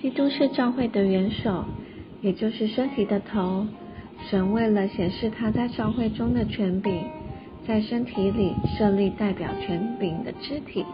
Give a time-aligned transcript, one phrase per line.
[0.00, 1.64] 基督是教会的元首，
[2.20, 3.66] 也就是身体的头。
[4.30, 7.02] 神为了显示他在教会中的权柄，
[7.66, 10.84] 在身体里设立代表权柄的肢体。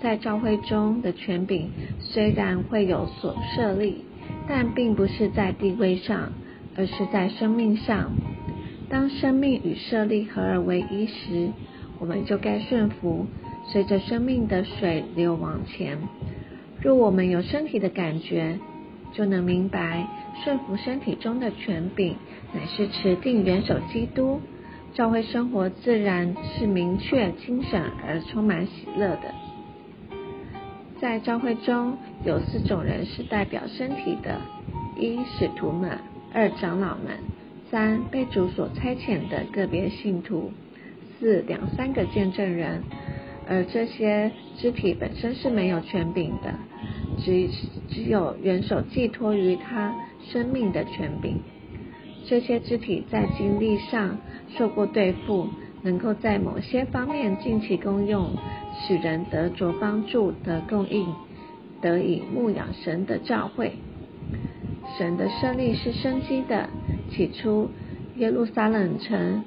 [0.00, 4.04] 在教会中的权柄虽然会有所设立，
[4.48, 6.32] 但并不是在地位上，
[6.76, 8.12] 而是在生命上。
[8.88, 11.50] 当生命与设立合而为一时，
[11.98, 13.26] 我们就该顺服，
[13.66, 15.98] 随着生命的水流往前。
[16.82, 18.58] 若我们有身体的感觉，
[19.12, 20.08] 就能明白
[20.42, 22.16] 顺服身体中的权柄，
[22.52, 24.40] 乃是持定元首基督。
[24.92, 29.32] 教会生活自然是明确、精神而充满喜乐的。
[31.00, 34.40] 在教会中有四种人是代表身体的：
[34.98, 35.96] 一、使徒们；
[36.34, 37.16] 二、长老们；
[37.70, 40.50] 三、被主所差遣的个别信徒；
[41.18, 42.82] 四、两三个见证人。
[43.48, 46.54] 而这些肢体本身是没有权柄的，
[47.18, 47.48] 只
[47.88, 49.94] 只有元首寄托于他
[50.30, 51.40] 生命的权柄。
[52.26, 54.18] 这些肢体在经历上
[54.56, 55.48] 受过对付，
[55.82, 58.30] 能够在某些方面尽其功用。
[58.74, 61.06] 使人得着帮助的供应，
[61.82, 63.72] 得以牧养神的教会。
[64.96, 66.70] 神的胜利是生机的。
[67.10, 67.68] 起初，
[68.16, 69.44] 耶路撒冷城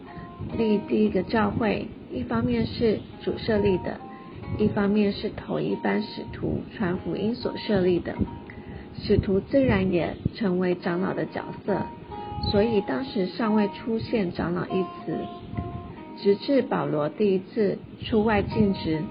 [0.55, 3.99] 立第一个教会，一方面是主设立的，
[4.57, 8.15] 一方面是头一班使徒传福音所设立的。
[9.01, 11.81] 使徒自然也成为长老的角色，
[12.49, 15.17] 所以当时尚未出现长老一词。
[16.15, 19.03] 直至保罗第一次出外尽职，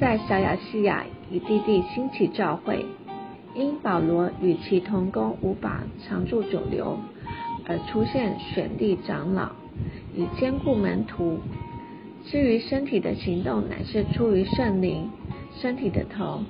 [0.00, 2.86] 在小亚细亚一地地兴起教会，
[3.54, 6.98] 因保罗与其同工无法长驻久留，
[7.66, 9.50] 而出现选立长老，
[10.14, 11.38] 以兼顾门徒。
[12.26, 15.10] 至于身体的行动，乃是出于圣灵，
[15.60, 16.42] 身体的头。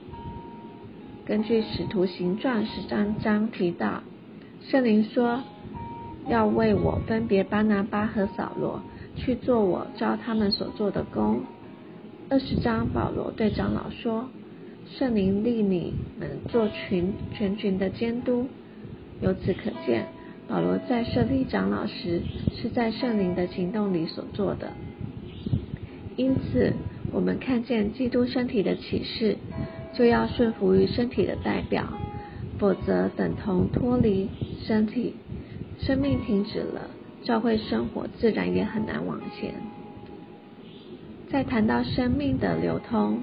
[1.24, 4.02] 根据使徒行传十三章提到，
[4.68, 5.42] 圣灵说
[6.28, 8.82] 要为我分别巴拿巴和扫罗。
[9.18, 11.40] 去做我教他们所做的工。
[12.28, 14.28] 二十章，保罗对长老说
[14.86, 18.46] ：“圣灵立你们做群全群的监督。”
[19.22, 20.06] 由此可见，
[20.46, 22.20] 保罗在设立长老时，
[22.54, 24.70] 是在圣灵的行动里所做的。
[26.16, 26.72] 因此，
[27.12, 29.36] 我们看见基督身体的启示，
[29.94, 31.84] 就要顺服于身体的代表，
[32.58, 34.28] 否则等同脱离
[34.64, 35.14] 身体，
[35.78, 36.90] 生命停止了。
[37.22, 39.52] 教会生活自然也很难往前。
[41.28, 43.18] 在谈到生命的流通，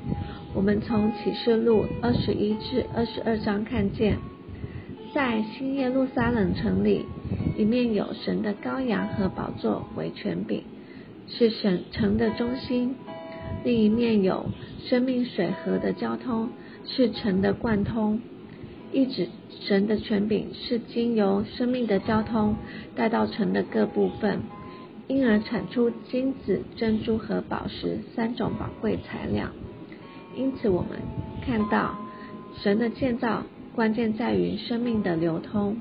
[0.53, 4.17] 我们从启示录二十一至二十二章看见，
[5.15, 7.05] 在新耶路撒冷城里，
[7.57, 10.61] 一面有神的羔羊和宝座为权柄，
[11.27, 12.95] 是神城的中心；
[13.63, 14.45] 另一面有
[14.85, 16.49] 生命水河的交通，
[16.85, 18.19] 是城的贯通。
[18.91, 22.55] 一指神的权柄是经由生命的交通
[22.95, 24.41] 带到城的各部分，
[25.07, 29.49] 因而产出金子、珍珠和宝石三种宝贵材料。
[30.35, 30.99] 因此，我们
[31.43, 31.97] 看到
[32.61, 33.43] 神的建造
[33.75, 35.77] 关键在于生命的流通。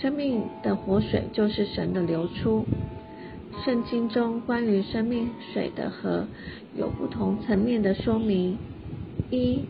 [0.00, 2.66] 生命的活水就是神的流出。
[3.62, 6.26] 圣经中关于生命水的河
[6.76, 8.58] 有不同层面的说明。
[9.30, 9.60] 一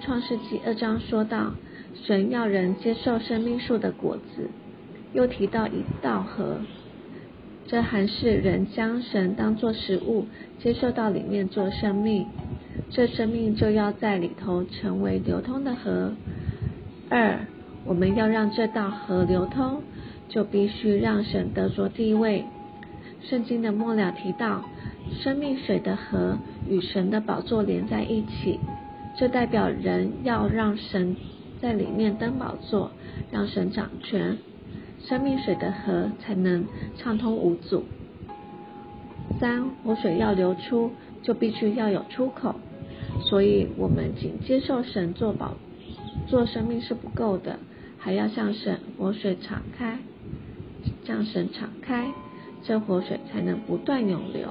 [0.00, 1.54] 创世纪二章说到，
[2.04, 4.50] 神要人接受生命树的果子，
[5.12, 6.58] 又提到一道河，
[7.66, 10.26] 这还是人将神当作食物，
[10.58, 12.26] 接受到里面做生命，
[12.90, 16.12] 这生命就要在里头成为流通的河。
[17.08, 17.46] 二，
[17.84, 19.82] 我们要让这道河流通，
[20.28, 22.44] 就必须让神得着地位。
[23.28, 24.64] 圣经的末了提到，
[25.20, 26.38] 生命水的河
[26.68, 28.60] 与神的宝座连在一起。
[29.18, 31.16] 这代表人要让神
[31.60, 32.92] 在里面登宝座，
[33.32, 34.38] 让神掌权，
[35.00, 36.66] 生命水的河才能
[36.96, 37.84] 畅通无阻。
[39.40, 42.54] 三，活水要流出，就必须要有出口，
[43.22, 45.56] 所以我们仅接受神做宝
[46.28, 47.58] 做生命是不够的，
[47.98, 49.98] 还要向神活水敞开，
[51.04, 52.12] 向神敞开，
[52.66, 54.48] 这活水才能不断涌流。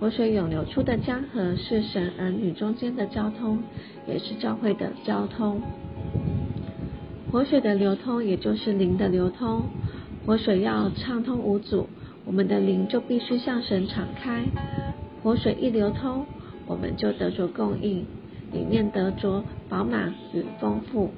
[0.00, 3.62] 活水涌流出的江河是神儿女中间的交通，
[4.06, 5.60] 也是教会的交通。
[7.30, 9.64] 活水的流通，也就是灵的流通。
[10.24, 11.88] 活水要畅通无阻，
[12.24, 14.44] 我们的灵就必须向神敞开。
[15.22, 16.24] 活水一流通，
[16.66, 18.06] 我们就得着供应，
[18.52, 21.10] 里面得着饱满与丰富。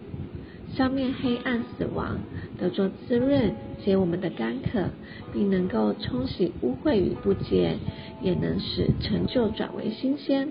[0.79, 2.19] 消灭黑暗死亡，
[2.57, 3.53] 得着滋润，
[3.85, 4.91] 解我们的干渴，
[5.33, 7.77] 并能够冲洗污秽与不洁，
[8.23, 10.51] 也能使成就转为新鲜。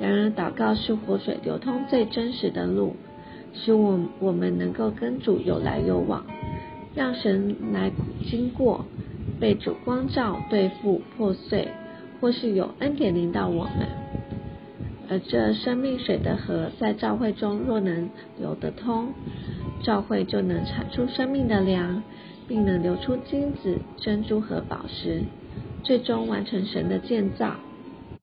[0.00, 2.94] 然而，祷告是活水流通最真实的路，
[3.52, 6.24] 使我我们能够跟主有来有往，
[6.94, 7.90] 让神来
[8.30, 8.84] 经过，
[9.40, 11.66] 被主光照、对付、破碎，
[12.20, 14.03] 或是有恩典临到我们。
[15.14, 19.14] 而这生命水的河，在教会中若能流得通，
[19.80, 22.02] 教会就能产出生命的粮，
[22.48, 25.22] 并能流出金子、珍珠和宝石，
[25.84, 27.54] 最终完成神的建造。